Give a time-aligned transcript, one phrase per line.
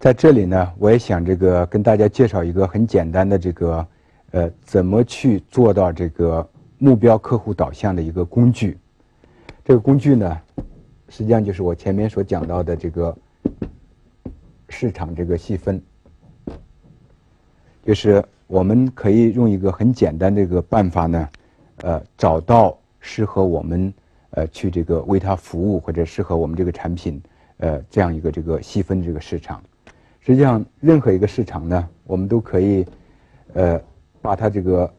[0.00, 3.86] 在这里呢，我也想这个跟大家介绍一个很简单的这个，
[4.30, 8.78] 呃，怎么去做到这个目标客户导向的一个工具。
[9.62, 10.40] 这个工具呢，
[11.10, 13.14] 实际上就是我前面所讲到的这个
[14.70, 15.78] 市场这个细分，
[17.84, 21.28] 就是我们可以用一个很简单的一个办法呢，
[21.82, 23.92] 呃，找到适合我们
[24.30, 27.20] 呃去这个为他服务或者适合我们这个产品。
[27.58, 29.62] 呃，这样一个这个细分这个市场，
[30.20, 32.86] 实际上任何一个市场呢，我们都可以，
[33.54, 33.80] 呃，
[34.20, 34.92] 把它这个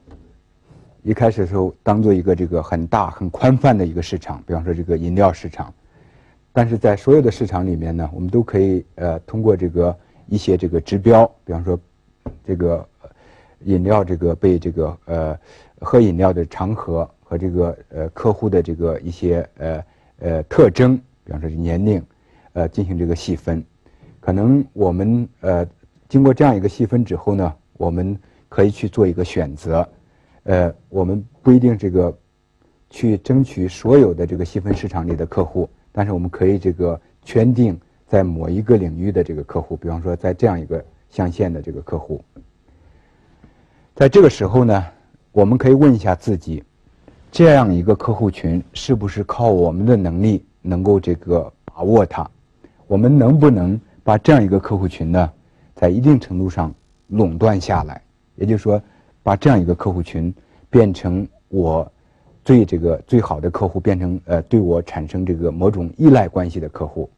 [1.04, 5.72] 一开始的时候当做一个这个很大很宽泛的一个市场，比方说这个饮料市场，
[6.52, 9.96] 但是在所有的市场里面呢，我们都可以呃通过这个
[10.28, 11.80] 一些这个指标，比方说
[12.44, 12.84] 这个
[13.66, 15.40] 饮料这个被这个呃
[15.80, 19.84] 喝饮料的场合和这个呃客户的这个一些呃
[20.18, 22.04] 呃特征，比方说年龄。
[22.54, 23.64] 呃，进行这个细分，
[24.22, 25.68] 可能我们呃
[26.08, 28.18] 经过这样一个细分之后呢，我们
[28.48, 29.88] 可以去做一个选择。
[30.44, 32.16] 呃，我们不一定这个
[32.90, 42.24] 去争取所有的这个细分市场里的客户，但是我们可以这个圈定在某一个领域的这个客户，比方说在这样一个象限的这个客户。
[43.96, 44.86] 在这个时候呢，
[45.32, 46.64] 我们可以问一下自己，
[47.32, 52.30] 这样一个客户群是不是靠我们的能力能够这个把握它？
[52.88, 55.32] 我们能不能把这样一个客户群呢，
[55.76, 56.74] 在一定程度上
[57.08, 58.02] 垄断下来？
[58.36, 58.82] 也就是说，
[59.22, 60.34] 把这样一个客户群
[60.70, 61.90] 变成我
[62.44, 67.10] 最这个最好的客户，变成呃对我产生这个某种依赖关系的客户。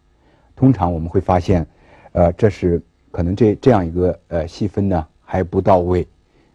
[0.56, 1.66] 通常我们会发现，
[2.11, 6.06] 呃，这是可能这这样一个呃细分呢还不到位，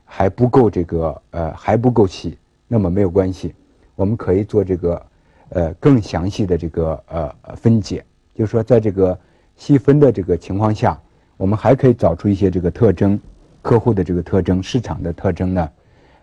[0.04, 2.36] 还不够这个呃还不够细。
[2.66, 3.54] 那么没有关系，
[3.94, 5.06] 我们可以做这个
[5.48, 8.04] 呃更详细的这个呃分解。
[8.34, 9.18] 就是说，在这个
[9.58, 10.98] 细分的这个情况下，
[11.36, 13.20] 我们还可以找出一些这个特征，
[13.60, 15.70] 客户的这个特征、市场的特征呢，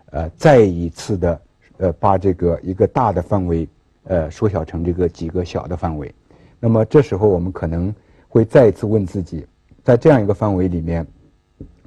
[0.06, 1.40] 呃，再一次的
[1.76, 3.68] 呃，把这个一个大的范围
[4.04, 6.12] 呃缩小成这个几个小的范围。
[6.58, 7.94] 那么这时候，我们可能
[8.26, 9.46] 会再一次问自己，
[9.84, 11.06] 在这样一个范围里面，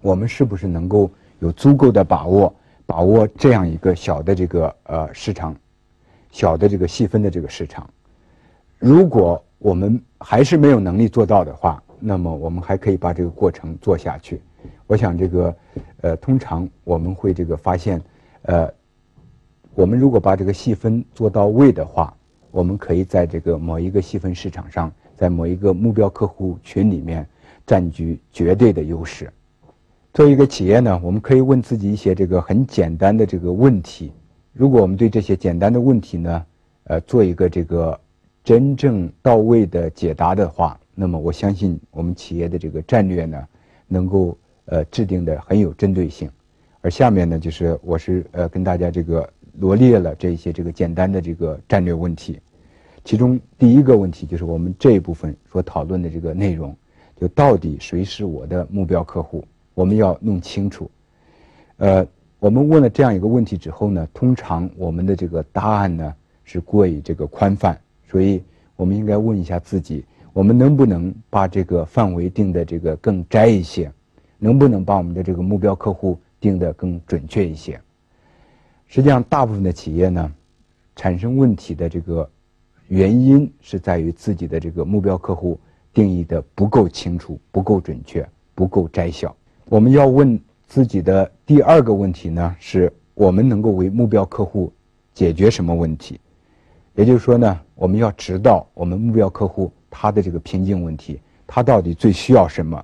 [0.02, 1.10] 我们是不是能够
[1.40, 2.54] 有足够的把握，
[2.86, 5.56] 把握这样一个小的这个呃市场，
[6.30, 7.90] 小的这个细分的这个市场？
[8.78, 14.42] 如果我们还是没有能力做到的话，那么我们还可以把这个过程做下去。
[14.88, 15.56] 我想这个，
[16.02, 18.02] 呃，通常我们会这个发现，
[18.44, 18.72] 呃，
[19.76, 22.16] 我们如果把这个细分做到位的话，
[22.52, 27.28] 我们可以在这个某一个细分市场上，在某一个目标客户群里面
[27.68, 29.30] 占据绝对的优势。
[30.14, 34.14] 作为一个企业呢，我们可以问自己一些这个很简单的这个问题。
[34.54, 36.46] 如果我们对这些简单的问题呢，
[36.86, 38.00] 呃，做一个这个。
[38.50, 43.48] 真正到位的解答的话，那么我相信我们企业的这个战略呢，
[43.88, 46.28] 能够呃制定的很有针对性。
[46.82, 49.30] 而下面呢，就是我是呃跟大家这个
[49.60, 52.40] 罗列了这些这个简单的这个战略问题。
[53.04, 56.76] 其中第一个问题就是我们这一部分所讨论的这个内容，
[57.22, 59.46] 就到底谁是我的目标客户，
[59.76, 60.90] 我们要弄清楚。
[61.78, 62.04] 呃，
[62.40, 66.12] 我们问了这样一个问题之后呢，通常我们的这个答案呢
[66.44, 67.80] 是过于这个宽泛。
[68.10, 68.42] 所以，
[68.76, 70.04] 我们应该问一下自己：
[70.34, 73.92] 我们能不能把这个范围定的这个更窄一些？
[74.38, 77.80] 能不能把我们的这个目标客户定的更准确一些？
[78.88, 80.32] 实际上，大部分的企业呢，
[80.96, 82.28] 产生问题的这个
[82.88, 85.60] 原因是在于自己的这个目标客户
[85.94, 89.36] 定义的不够清楚、不够准确、不够窄小。
[89.66, 94.74] 我们要问自己的第二个问题呢，是我们能够为目标客户
[95.14, 96.20] 解决什么问题？
[96.96, 102.84] 也就是说呢，我们要知道我们目标客户他的这个瓶颈问题，他到底最需要什么。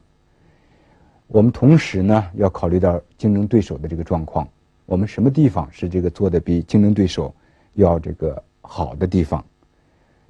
[1.28, 4.48] 我们同时呢要考虑到竞争对手的这个状况，
[4.86, 7.34] 我们什么地方是这个做的比竞争对手
[7.74, 9.44] 要这个好的地方。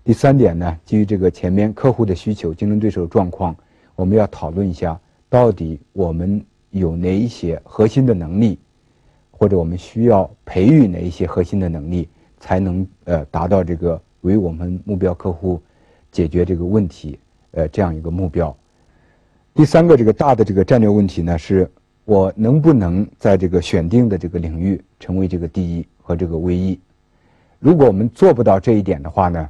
[0.03, 3.55] 第三点呢，基于这个前面客户的需求、竞争对手状况，
[3.95, 4.99] 我们要讨论一下，
[5.29, 8.57] 到底我们有哪一些核心的能力，
[9.31, 12.07] 或者我们需要培育哪一些核心的能力。
[12.45, 15.59] 才能呃达到这个为我们目标客户
[16.11, 17.17] 解决这个问题
[17.53, 18.55] 呃这样一个目标。
[19.55, 21.67] 第三个这个大的这个战略问题呢，是
[22.03, 26.79] 我能不能在这个选定的这个领域成为这个第一和这个唯一？
[27.57, 29.49] 如果我们做不到这一点的话呢，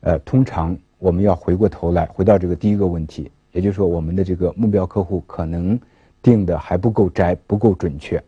[0.00, 5.78] 呃，通常我们要回过头来回到这个第一个问题，也就是说我们的这个目标客户可能
[6.22, 8.22] 定的还不够窄，不够准确。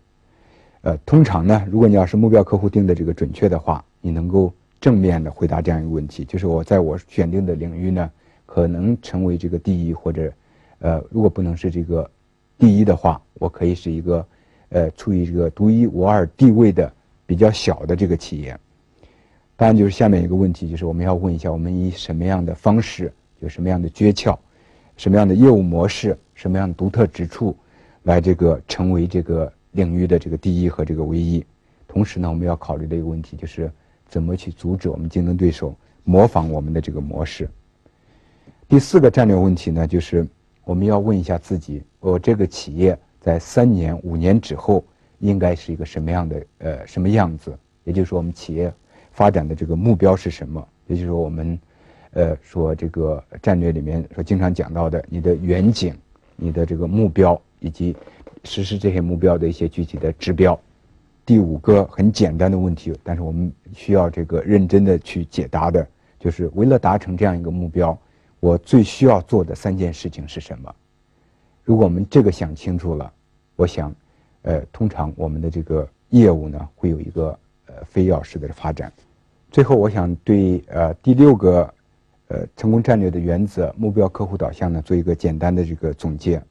[0.83, 8.11] 呃，通常呢，如果你要是目标客户定的这个准确的话，你能够正面的回答这样一个问题，就是我在我选定的领域呢，
[8.47, 10.33] 可能成为这个第一或者，
[10.81, 12.11] 呃，如果不能是这个
[12.59, 14.27] 第一的话，我可以是一个
[14.71, 16.93] 呃处于这个独一无二地位的
[17.27, 18.59] 比较小的这个企业。
[19.55, 24.37] 当然，就是下面一个问题，就是我们要问一下，我们以什么样的方式，有什么样的诀窍，
[24.97, 27.57] 什么样的业务模式，什么样的独特之处，
[28.03, 31.45] 来这个成为这个领域的这个第一和这个唯一。
[31.87, 33.71] 同时呢，我们要考虑的一个问题就是，
[34.07, 35.75] 怎么去阻止我们竞争对手
[36.05, 37.49] 模仿我们的这个模式。
[38.67, 40.27] 第四个战略问题呢，就是
[40.65, 44.83] 我们要问一下自己：我这个企业在三年、五年之后
[45.19, 47.55] 应该是一个什么样的呃什么样子？
[47.85, 48.73] 也就是说，我们企业
[49.11, 50.67] 发展的这个目标是什么？
[50.87, 51.59] 也就是说，我们
[52.13, 55.95] 呃说这个战略里面说经常讲到的，你的远景、
[56.37, 57.97] 你的这个目标以及
[58.45, 60.59] 实施这些目标的一些具体的指标。
[61.25, 65.87] 第五个很简单的问题，但是我们需要这个认真的去解答的，
[66.19, 67.97] 就是为了达成这样一个目标，
[68.41, 70.75] 我最需要做的三件事情是什么？
[71.63, 73.11] 如果我们这个想清楚了，
[73.55, 73.95] 我想，
[74.43, 78.93] 呃，通常我们的这个业务呢会有一个呃飞跃式的发展。
[79.53, 81.73] 最后，我想对呃第六个
[82.27, 86.43] 呃成功战略的原则——目标客户导向呢做一个简单的这个总结，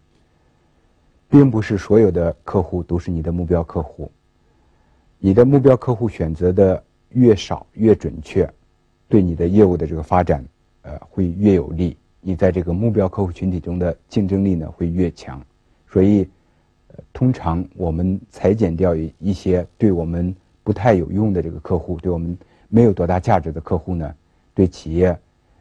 [1.32, 4.12] 并不是所有的客户都是你的目标客户。
[5.18, 8.48] 你的目标客户选择的越少越准确，
[9.08, 10.44] 对你的业务的这个发展，
[10.82, 11.96] 呃，会越有利。
[12.20, 15.42] 你在这个目标客户群体中的竞争力呢会越强。
[15.88, 16.28] 所以，
[16.90, 20.36] 呃，通常我们裁剪掉一一些对我们
[20.66, 22.38] 不太有用的这个客户，对我们
[22.68, 24.14] 没有多大价值的客户呢，
[24.54, 25.18] 对企业，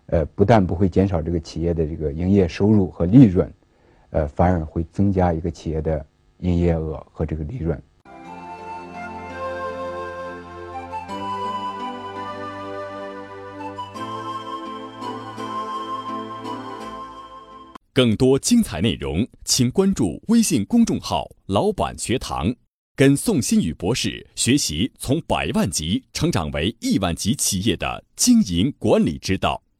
[0.06, 3.48] 呃，不但不会减少这个企业的这个营业收入和利润，
[4.10, 6.04] 呃，反而会增加一个企业的
[6.38, 7.80] 营业额和这个利润。
[17.92, 22.54] 更多精彩内容，请关注微信公众号“老板学堂”，
[22.96, 29.60] 跟宋新宇博士学习从百万级成长为亿万级企业的经营管理之道。